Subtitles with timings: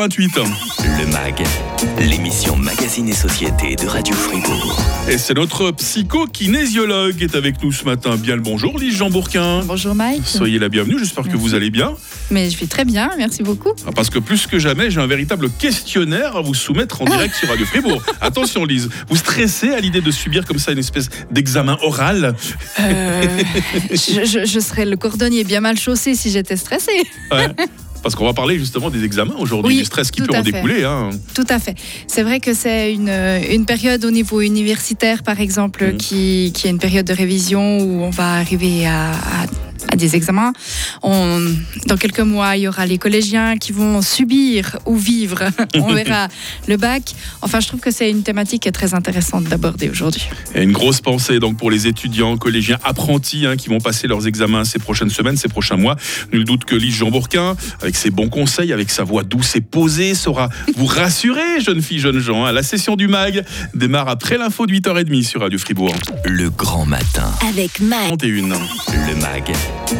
[0.00, 0.30] 28.
[0.98, 1.44] Le MAG,
[2.00, 4.80] l'émission Magazine et Société de Radio Fribourg.
[5.10, 8.16] Et c'est notre psycho-kinésiologue qui est avec nous ce matin.
[8.16, 9.60] Bien le bonjour, Lise Jean Bourquin.
[9.66, 10.22] Bonjour Mike.
[10.24, 11.92] Soyez la bienvenue, j'espère que vous allez bien.
[12.30, 13.72] Mais je vais très bien, merci beaucoup.
[13.86, 17.34] Ah, Parce que plus que jamais, j'ai un véritable questionnaire à vous soumettre en direct
[17.34, 18.02] sur Radio Fribourg.
[18.22, 22.34] Attention, Lise, vous stressez à l'idée de subir comme ça une espèce d'examen oral?
[22.80, 23.22] Euh,
[23.90, 27.02] je, je- je serais le cordonnier bien mal chaussé si j'étais stressée.
[27.30, 27.48] Ouais.
[28.02, 30.52] Parce qu'on va parler justement des examens aujourd'hui, Oui, du stress qui peut en fait.
[30.52, 30.84] découler.
[30.84, 31.10] hein.
[31.34, 31.74] Tout à fait.
[32.06, 33.10] C'est vrai que c'est une,
[33.50, 35.96] une période au niveau universitaire, par exemple, Mhm.
[35.98, 39.46] qui, qui est une période de révision où on va arriver à, à-
[39.92, 40.52] à des examens.
[41.02, 41.40] On-
[41.86, 45.44] dans quelques mois, il y aura les collégiens qui vont subir ou vivre.
[45.74, 46.28] on verra
[46.68, 47.14] le bac.
[47.42, 50.28] Enfin, je trouve que c'est une thématique qui est très intéressante d'aborder aujourd'hui.
[50.54, 54.26] Et une grosse pensée donc pour les étudiants, collégiens, apprentis hein, qui vont passer leurs
[54.26, 55.96] examens ces prochaines semaines, ces prochains mois.
[56.32, 59.60] Nul doute que Lise Jean Bourquin, avec ses bons conseils, avec sa voix douce et
[59.60, 62.44] posée, saura vous rassurer, jeunes filles, jeunes gens.
[62.44, 62.52] hein.
[62.52, 63.44] La session du MAG
[63.74, 65.94] démarre après l'info de 8h30 sur Radio Fribourg.
[66.24, 67.30] Le grand matin.
[67.48, 68.08] Avec Mike.
[68.18, 68.48] 31.
[68.48, 69.52] Le MAG,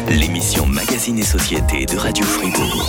[0.09, 2.87] l'émission Magazine et Société de Radio Fribourg.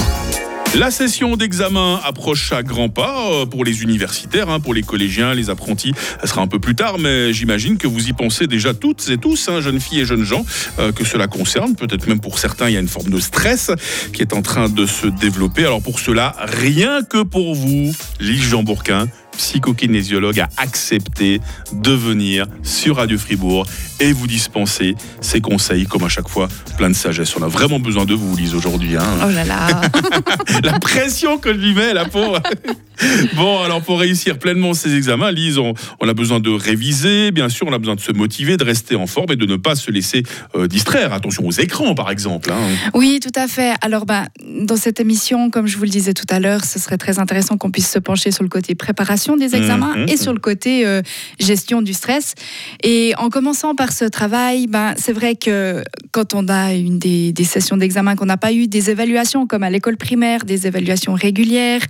[0.74, 5.34] La session d'examen approche à grands pas euh, pour les universitaires, hein, pour les collégiens,
[5.34, 5.92] les apprentis.
[6.22, 9.18] Elle sera un peu plus tard, mais j'imagine que vous y pensez déjà toutes et
[9.18, 10.46] tous, hein, jeunes filles et jeunes gens,
[10.78, 11.74] euh, que cela concerne.
[11.74, 13.70] Peut-être même pour certains, il y a une forme de stress
[14.14, 15.66] qui est en train de se développer.
[15.66, 21.40] Alors pour cela, rien que pour vous, Lille Jean Bourquin, psychokinésiologue, a accepté
[21.72, 23.66] de venir sur Radio Fribourg
[24.00, 27.36] et vous dispenser ses conseils, comme à chaque fois, plein de sagesse.
[27.36, 28.96] On a vraiment besoin de vous, Lise, aujourd'hui.
[28.96, 29.04] hein.
[29.24, 29.80] Oh là là.
[30.62, 32.40] La pression que je lui mets, la pauvre.
[33.36, 37.48] Bon, alors pour réussir pleinement ces examens, Lise, on, on a besoin de réviser, bien
[37.48, 39.74] sûr, on a besoin de se motiver, de rester en forme et de ne pas
[39.74, 40.22] se laisser
[40.54, 41.12] euh, distraire.
[41.12, 42.50] Attention aux écrans, par exemple.
[42.52, 42.58] hein.
[42.94, 43.72] Oui, tout à fait.
[43.82, 44.26] Alors, ben,
[44.60, 47.56] dans cette émission, comme je vous le disais tout à l'heure, ce serait très intéressant
[47.56, 50.08] qu'on puisse se pencher sur le côté préparation des examens Mhm.
[50.08, 51.02] et sur le côté euh,
[51.40, 52.34] gestion du stress.
[52.82, 57.32] Et en commençant par ce travail, ben, c'est vrai que quand on a une des,
[57.32, 61.14] des sessions d'examen, qu'on n'a pas eu des évaluations comme à l'école primaire, des évaluations
[61.14, 61.80] régulières,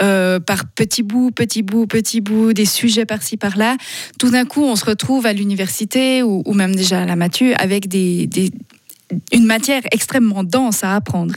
[0.00, 3.76] euh, par petits bouts, petits bouts, petits bouts, des sujets par-ci, par-là,
[4.18, 7.88] tout d'un coup, on se retrouve à l'université ou, même déjà à la matu avec
[7.88, 8.28] des-
[9.30, 11.34] une matière extrêmement dense à apprendre.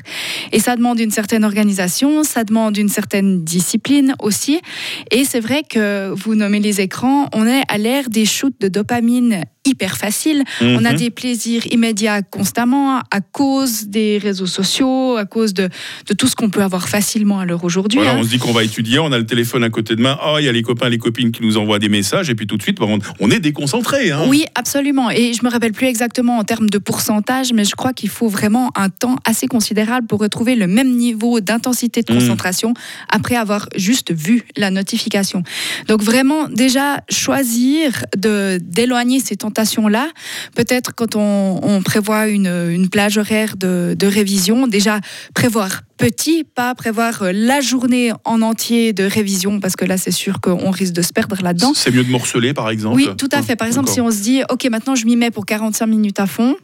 [0.53, 4.61] Et ça demande une certaine organisation, ça demande une certaine discipline aussi.
[5.11, 8.69] Et c'est vrai que vous nommez les écrans, on est à l'ère des shoots de
[8.69, 10.43] dopamine hyper faciles.
[10.61, 10.97] On a Mhm.
[10.97, 15.69] des plaisirs immédiats constamment à cause des réseaux sociaux, à cause de,
[16.07, 17.97] de tout ce qu'on peut avoir facilement à l'heure aujourd'hui.
[17.99, 18.17] Voilà, hein.
[18.19, 20.35] on se dit qu'on va étudier, on a le téléphone à côté de main, oh,
[20.39, 22.57] il y a les copains, les copines qui nous envoient des messages, et puis tout
[22.57, 24.11] de suite, bah, on, on est déconcentré.
[24.11, 24.25] hein.
[24.27, 25.09] Oui, absolument.
[25.09, 28.27] Et je me rappelle plus exactement en termes de pourcentage, mais je crois qu'il faut
[28.29, 32.17] vraiment un temps assez considérable pour retrouver le même niveau d'intensité de Mm.
[32.19, 32.73] concentration
[33.09, 35.43] après avoir juste vu la notification.
[35.87, 40.09] Donc vraiment, déjà, choisir d'éloigner ces tentations-là.
[40.55, 44.99] Peut-être quand on, on prévoit une, une plage horaire de, de révision, déjà
[45.33, 50.11] prévoir petit, pas prévoir euh, la journée en entier de révision, parce que là, c'est
[50.11, 51.71] sûr qu'on risque de se perdre là-dedans.
[51.73, 52.97] C'est mieux de morceler, par exemple.
[52.97, 53.55] Oui, tout à fait.
[53.55, 56.27] Par exemple, si on se dit, OK, maintenant je m'y mets pour 45 minutes à
[56.27, 56.55] fond,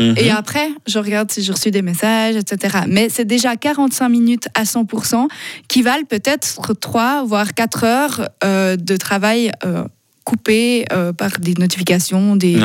[0.00, 0.14] Mhm.
[0.16, 2.78] et après, je regarde si j'ai reçu des messages, etc.
[2.86, 5.26] Mais c'est déjà 45 minutes à 100%
[5.66, 9.82] qui valent peut-être 3 voire 4 heures euh, de travail euh,
[10.28, 12.58] coupé euh, par des notifications, des,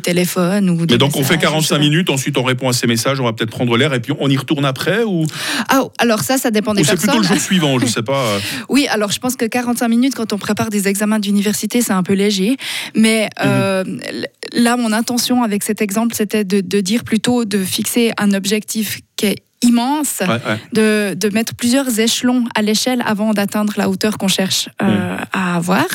[0.00, 1.78] téléphones ou des Mais donc on fait messages, 45 je sais pas.
[1.80, 4.28] minutes, ensuite on répond à ces messages, on va peut-être prendre l'air, et puis on
[4.30, 5.26] y retourne après, ou,
[5.68, 8.20] Ah, alors ça, ça dépend des ou c'est plutôt le jour suivant, je sais pas.
[8.26, 8.38] euh.
[8.68, 12.04] Oui, alors je pense que 45 minutes quand on prépare des examens d'université, c'est un
[12.04, 12.56] peu léger.
[12.94, 17.58] Mais euh, l- là, mon intention avec cet exemple, c'était de, de dire plutôt de
[17.58, 20.60] fixer un objectif qui est immense, Ouais, ouais.
[20.72, 25.56] de, de mettre plusieurs échelons à l'échelle avant d'atteindre la hauteur qu'on cherche euh, à
[25.56, 25.86] avoir.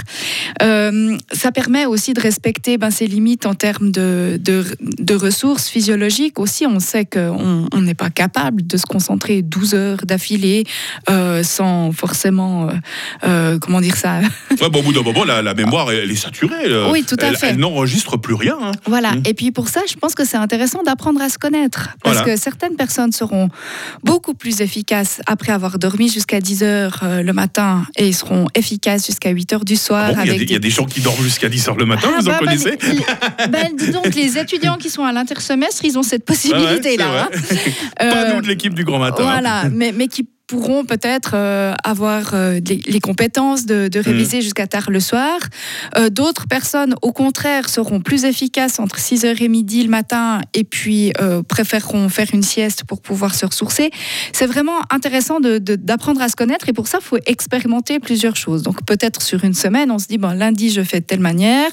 [0.62, 5.68] Euh, ça permet aussi de respecter ben, ses limites en termes de, de, de ressources
[5.70, 6.66] physiologiques aussi.
[6.66, 10.66] On sait qu'on on n'est pas capable de se concentrer 12 heures d'affilée
[11.10, 12.70] euh, sans forcément,
[13.62, 14.20] comment dire ça?
[14.62, 16.56] Ouais, bon, au bout d'un moment, la, la mémoire, elle est saturée.
[16.92, 17.50] Oui, tout à elle, fait.
[17.50, 18.58] Elle n'enregistre plus rien.
[18.62, 18.72] hein.
[18.86, 19.12] Voilà.
[19.14, 19.24] Mhm.
[19.26, 21.90] Et puis pour ça, je pense que c'est intéressant d'apprendre à se connaître.
[22.04, 22.34] Parce Voilà.
[22.36, 23.50] que certaines personnes seront
[24.04, 28.48] beaucoup plus efficaces après avoir dormi jusqu'à 10 heures euh, le matin et ils seront
[28.56, 30.12] efficaces jusqu'à 8 heures du soir.
[30.12, 31.78] Ah bon, il y a des- il y, a des gens qui dorment jusqu'à 10h
[31.78, 34.90] le matin, Ah, vous en bah, bah, connaissez les- bah, dis donc, les étudiants qui
[34.90, 37.24] sont à l'intersemestre, ils ont cette Ah ouais, possibilité-là.
[37.24, 37.30] hein.
[37.98, 39.24] Pas Euh, nous de l'équipe du Grand Matin.
[39.24, 44.42] Voilà, mais, mais qui pourront peut-être euh, avoir euh, les, les compétences de, de réviser
[44.42, 45.38] jusqu'à tard le soir.
[45.96, 50.64] Euh, D'autres personnes, au contraire, seront plus efficaces entre 6h et midi le matin et
[50.64, 51.14] puis
[51.48, 53.92] préféreront faire une sieste pour pouvoir se ressourcer.
[54.34, 58.64] C'est vraiment intéressant d'apprendre à se connaître et pour ça, il faut expérimenter plusieurs choses.
[58.64, 61.70] Donc peut-être sur une semaine, on se dit, bon, lundi, je fais de telle manière,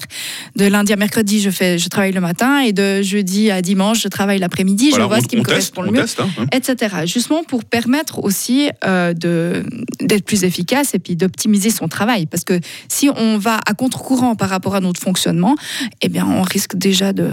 [0.55, 4.01] de lundi à mercredi, je, fais, je travaille le matin et de jeudi à dimanche,
[4.01, 6.01] je travaille l'après-midi, Voilà, je vois on, ce qui me teste, correspond on le mieux
[6.01, 6.45] teste, hein, hein.
[6.51, 6.95] etc.
[7.05, 9.63] Justement pour permettre aussi euh, de-
[9.99, 12.25] d'être plus efficace et puis d'optimiser son travail.
[12.25, 15.55] Parce que si on va à contre-courant par rapport à notre fonctionnement,
[16.01, 17.31] eh bien, on risque déjà de,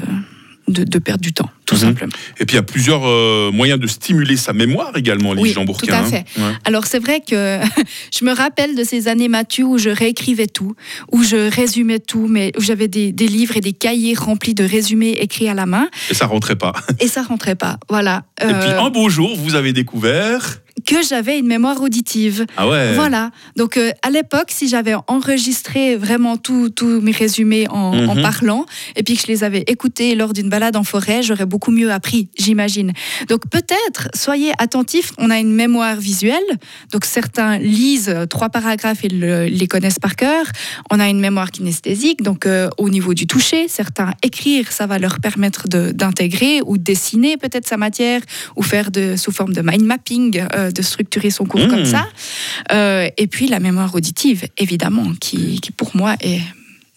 [0.68, 1.80] de, de perdre du temps, tout Mhm.
[1.80, 2.12] simplement.
[2.40, 5.52] Et puis il y a plusieurs euh, moyens de stimuler sa mémoire également, Lise Oui,
[5.52, 5.92] Jean tout Bourquin.
[5.92, 6.04] à hein.
[6.06, 6.24] fait.
[6.38, 6.52] Ouais.
[6.64, 7.58] Alors c'est vrai que
[8.18, 10.74] je me rappelle de ces années Mathieu où je réécrivais tout,
[11.12, 14.64] où je résumais tout, mais où j'avais des, des livres et des cahiers remplis de
[14.64, 16.72] résumés écrits à la main, Et ça rentrait pas.
[16.98, 17.78] et ça rentrait pas.
[17.90, 18.24] Voilà.
[18.40, 20.60] Et puis Euh, un beau jour, vous avez découvert.
[20.86, 22.46] Que j'avais une mémoire auditive.
[22.56, 22.94] Ah ouais.
[22.94, 23.30] Voilà.
[23.56, 26.70] Donc euh, à l'époque, si j'avais enregistré vraiment tous
[27.02, 28.08] mes résumés en, Mhm.
[28.10, 28.66] en parlant,
[28.96, 31.90] et puis que je les avais écoutés lors d'une balade en forêt, j'aurais beaucoup mieux
[31.92, 32.92] appris, j'imagine.
[33.28, 36.42] Donc peut-être, soyez attentifs, on a une mémoire visuelle,
[36.92, 40.44] donc certains lisent trois paragraphes et le- les connaissent par cœur.
[40.90, 44.98] On a une mémoire kinesthésique, donc euh, au niveau du toucher, certains écrire, ça va
[44.98, 48.20] leur permettre d'intégrer ou dessiner peut-être sa matière,
[48.56, 52.06] ou faire de, sous forme de mind mapping, euh, de structurer son cours comme ça.
[52.72, 56.40] Euh, et puis la mémoire auditive, évidemment, qui, qui pour moi est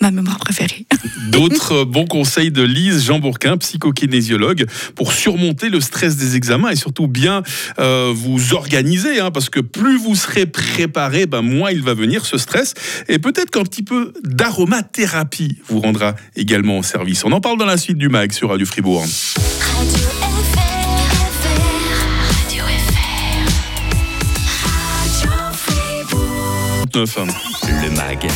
[0.01, 0.85] ma mémoire préférée.
[1.29, 4.65] D'autres euh, bons conseils de Lise Jean Bourquin, psychokinésiologue,
[4.95, 7.43] pour surmonter le stress des examens et surtout bien
[7.79, 12.25] euh, vous organiser, hein, parce que plus vous serez préparé, ben, moins il va venir
[12.25, 12.73] ce stress.
[13.07, 17.25] Et peut-être qu'un petit peu d'aromathérapie vous rendra également service.
[17.25, 19.03] On en parle dans la suite du MAG sur Radio Fribourg.
[19.59, 19.96] Radio
[26.97, 28.27] Le MAG,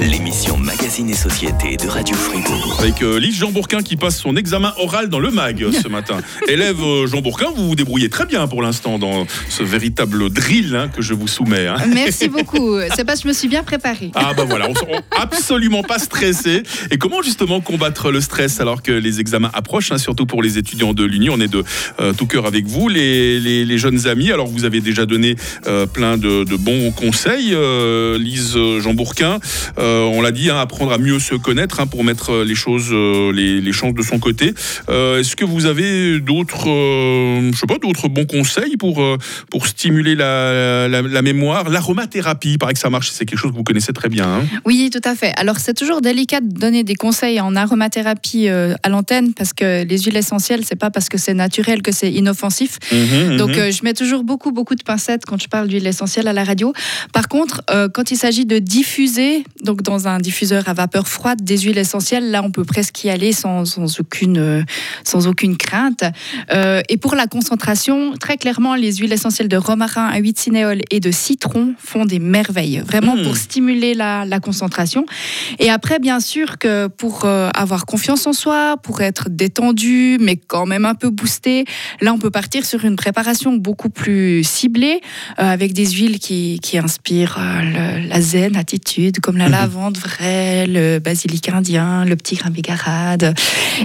[0.00, 2.76] l'émission Magazine et Société de Radio Fribourg.
[2.80, 5.88] avec euh, Lise Jean Bourquin qui passe son examen oral dans le MAG euh, ce
[5.88, 6.18] matin.
[6.48, 10.74] Élève euh, Jean Bourquin, vous vous débrouillez très bien pour l'instant dans ce véritable drill
[10.76, 11.66] hein, que je vous soumets.
[11.66, 11.76] hein.
[11.92, 12.78] Merci beaucoup.
[12.94, 14.10] C'est parce que je me suis bien préparée.
[14.14, 16.62] Ah bah voilà, on ne absolument pas stressé.
[16.90, 20.58] Et comment justement combattre le stress alors que les examens approchent, hein, surtout pour les
[20.58, 21.64] étudiants de l'Union On est de
[22.00, 24.30] euh, tout cœur avec vous, les, les- les jeunes amis.
[24.32, 25.36] Alors vous avez déjà donné
[25.66, 29.38] euh, plein de, de bons conseils, euh, Lise Jean Bourquin.
[29.78, 32.88] Euh, on l'a dit, hein, apprendre à mieux se connaître hein, pour mettre les choses,
[32.92, 34.54] euh, les, les chances de son côté.
[34.88, 39.16] Euh, Est-ce que vous avez d'autres, euh, je sais pas, d'autres bons conseils pour euh,
[39.50, 43.10] pour stimuler la, la, la mémoire, l'aromathérapie, il paraît que ça marche.
[43.10, 44.26] C'est quelque chose que vous connaissez très bien.
[44.26, 44.42] hein.
[44.64, 45.32] Oui, tout à fait.
[45.36, 49.84] Alors, c'est toujours délicat de donner des conseils en aromathérapie euh, à l'antenne parce que
[49.84, 52.78] les huiles essentielles, c'est pas parce que c'est naturel que c'est inoffensif.
[52.92, 53.58] Mhm, Donc, mhm.
[53.58, 56.44] euh, je mets toujours beaucoup, beaucoup de pincettes quand je parle d'huile essentielle à la
[56.44, 56.72] radio.
[57.12, 61.42] Par contre, euh, quand il s'agit de diffuser, donc dans un diffuseur à vapeur froide,
[61.42, 64.62] des huiles essentielles, là, on peut presque y aller sans, sans aucune, euh,
[65.04, 66.02] sans aucune crainte.
[66.52, 70.80] Euh, et pour la concentration, très clairement, les huiles essentielles de romarin à 8 cinéole
[70.90, 75.06] et de citron font des merveilles, vraiment pour stimuler la, la concentration.
[75.58, 80.36] Et après, bien sûr que pour euh, avoir confiance en soi, pour être détendu, mais
[80.36, 81.64] quand même un peu boosté,
[82.00, 85.00] là, on peut partir sur une préparation beaucoup plus ciblée,
[85.38, 89.52] euh, avec des huiles qui, qui inspirent le- la zen attitude, comme la Mhm.
[89.52, 93.34] lavande vraie, le basilic indien, le petit grain bigarade.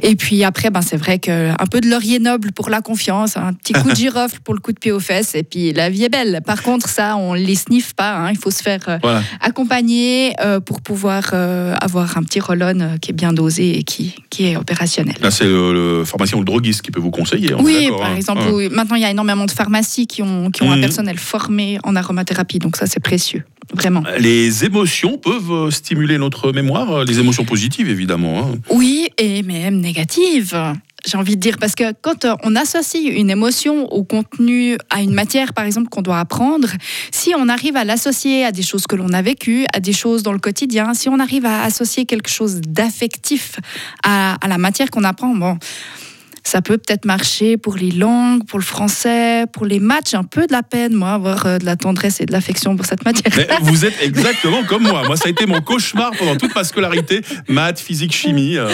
[0.04, 3.38] Et puis après, ben, c'est vrai que un peu de laurier noble pour la confiance,
[3.38, 5.90] un petit coup de girofle pour le coup de pied aux fesses, et puis la
[5.90, 6.42] vie est belle.
[6.46, 8.16] Par contre, ça, on les sniffe pas.
[8.18, 8.32] hein.
[8.32, 9.22] Il faut se faire euh, Voilà.
[9.42, 14.16] accompagner euh, pour pouvoir euh, avoir un petit roll-on qui est bien dosé et qui,
[14.30, 15.16] qui est opérationnel.
[15.22, 17.54] Là, c'est le, le pharmacien ou le droguiste qui peut vous conseiller.
[17.54, 18.16] on Oui, par hein.
[18.16, 18.69] exemple, oui.
[18.72, 20.81] maintenant il y a énormément de pharmacies qui ont, qui ont un Mhm.
[20.81, 24.04] personnel formé en aromathérapie, donc ça c'est précieux, vraiment.
[24.18, 28.40] Les émotions peuvent euh, stimuler notre mémoire, euh, les émotions positives évidemment.
[28.40, 28.57] hein.
[28.71, 30.56] Oui, et même négative.
[31.07, 35.02] J'ai envie de dire, parce que quand euh, on associe une émotion au contenu, à
[35.02, 36.68] une matière, par exemple, qu'on doit apprendre,
[37.09, 40.23] si on arrive à l'associer à des choses que l'on a vécues, à des choses
[40.23, 43.59] dans le quotidien, si on arrive à associer quelque chose d'affectif
[44.04, 45.57] à, à la matière qu'on apprend, bon,
[46.44, 50.48] ça peut peut-être marcher pour les langues, pour le français, pour les matchs, un peu
[50.48, 53.31] de la peine, moi, avoir euh, de la tendresse et de l'affection pour cette matière.
[53.38, 55.04] Mais vous êtes exactement comme moi.
[55.06, 58.58] Moi, ça a été mon cauchemar pendant toute ma scolarité, maths, physique, chimie.
[58.58, 58.69] euh.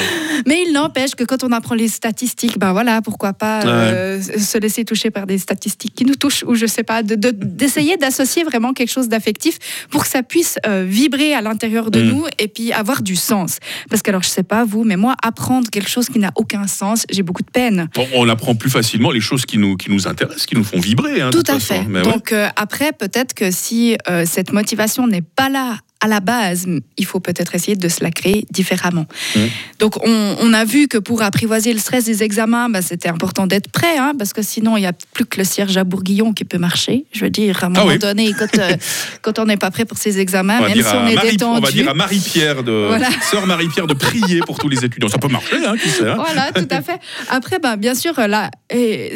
[0.45, 4.57] Mais il n'empêche que quand on apprend les statistiques, ben voilà, pourquoi pas euh, se
[4.57, 7.97] laisser toucher par des statistiques qui nous touchent, ou je sais pas, de- de- d'essayer
[7.97, 9.57] d'associer vraiment quelque chose d'affectif
[9.89, 12.07] pour que ça puisse euh, vibrer à l'intérieur de Mm.
[12.09, 13.57] nous et puis avoir du sens.
[13.89, 16.67] Parce que alors je sais pas vous, mais moi apprendre quelque chose qui n'a aucun
[16.67, 17.89] sens, j'ai beaucoup de peine.
[17.97, 20.79] On, on apprend plus facilement les choses qui nous, qui nous intéressent, qui nous font
[20.79, 21.21] vibrer.
[21.21, 21.73] hein, Tout à façon.
[21.75, 21.85] fait.
[21.87, 22.11] Mais ouais.
[22.11, 26.65] Donc euh, après, peut-être que si euh, cette motivation n'est pas là à la base,
[26.97, 29.05] il faut peut-être essayer de se la créer différemment.
[29.35, 29.39] Mm.
[29.79, 33.47] Donc on, on a vu que pour apprivoiser le stress des examens, bah, c'était important
[33.47, 36.33] d'être prêt, hein, parce que sinon il n'y a plus que le cierge à bourguillon
[36.33, 37.05] qui peut marcher.
[37.11, 37.97] Je veux dire, à un Ah moment oui.
[37.99, 38.71] donné, quand, euh,
[39.21, 41.57] quand on n'est pas prêt pour ces examens, on même si on est Marie- détendu.
[41.57, 43.09] on va dire à Marie-Pierre de Voilà.
[43.31, 45.07] sœur Marie-Pierre de prier pour tous les étudiants.
[45.09, 46.07] Ça peut marcher, hein, qui sait.
[46.07, 46.15] hein.
[46.17, 46.99] Voilà, tout à fait.
[47.29, 48.49] Après, ben, bien sûr, là,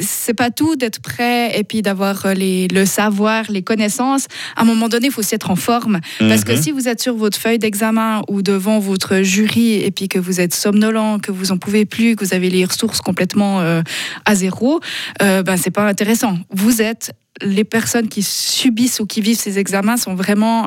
[0.02, 4.26] c'est pas tout d'être prêt et puis d'avoir euh, le savoir, les connaissances.
[4.56, 6.00] À un moment donné, il faut aussi être en forme.
[6.20, 6.62] Parce que Mhm.
[6.62, 10.40] si vous êtes sur votre feuille d'examen ou devant votre jury et puis que vous
[10.40, 13.82] êtes somnolent, que vous en pouvez plus, que vous avez les ressources complètement euh,
[14.26, 14.80] à zéro,
[15.22, 16.38] euh, ben, c'est pas intéressant.
[16.52, 20.66] Vous êtes les personnes qui subissent ou qui vivent ces examens sont vraiment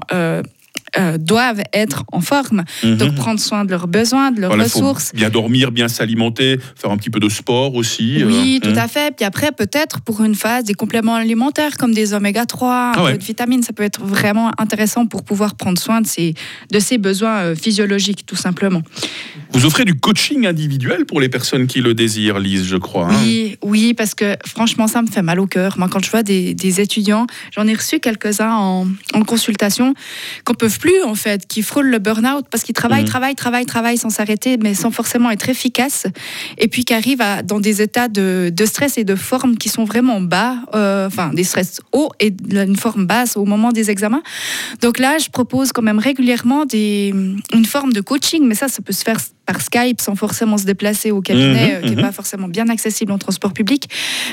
[0.98, 2.64] euh, doivent être en forme.
[2.82, 2.96] Mhm.
[2.96, 5.12] Donc prendre soin de leurs besoins, de leurs Voilà, faut ressources.
[5.14, 8.22] bien dormir, bien s'alimenter, faire un petit peu de sport aussi.
[8.24, 8.78] Oui, euh, tout hmm.
[8.78, 9.14] à fait.
[9.16, 13.04] Puis après, peut-être pour une phase, des compléments alimentaires comme des oméga 3, un Ah
[13.04, 13.12] ouais.
[13.12, 16.34] peu de vitamines, ça peut être vraiment intéressant pour pouvoir prendre soin de ses,
[16.70, 18.82] de ses besoins euh, physiologiques, tout simplement.
[19.52, 23.08] Vous offrez du coaching individuel pour les personnes qui le désirent, Lise, je crois.
[23.10, 23.16] hein.
[23.22, 25.78] Oui, oui, parce que franchement, ça me fait mal au cœur.
[25.78, 29.94] Moi, quand je vois des, des étudiants, j'en ai reçu quelques-uns en, en consultation,
[30.44, 33.08] qu'on peuvent plus, en fait, qui frôlent le burn-out parce qu'ils travaillent, Mhm.
[33.14, 36.06] travaillent, travaillent, travaillent sans s'arrêter, mais sans forcément être efficaces.
[36.58, 39.68] Et puis qui arrivent à, dans des états de, de stress et de forme qui
[39.68, 43.90] sont vraiment bas, euh, enfin, des stress hauts et une forme basse au moment des
[43.94, 44.22] examens.
[44.80, 47.14] Donc là, je propose quand même régulièrement des,
[47.58, 50.64] une forme de coaching, mais ça, ça peut se faire par Skype sans forcément se
[50.64, 52.02] déplacer au cabinet, Mhm, euh, qui n'est mhm.
[52.02, 53.88] pas forcément bien accessible en transport public.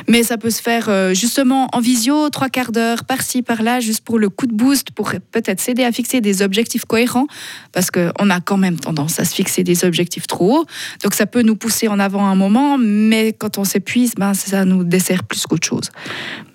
[0.08, 4.04] Mais ça peut se faire euh, justement en visio, trois quarts d'heure, par-ci, par-là, juste
[4.04, 7.28] pour le coup de boost, pour peut-être s'aider à fixer des objectifs cohérents,
[7.72, 10.66] parce qu'on a quand même tendance à se fixer des objectifs trop hauts.
[11.04, 14.66] Donc ça peut nous pousser en avant un moment, mais quand on s'épuise, ben, ça
[14.66, 15.90] nous dessert plus qu'autre chose.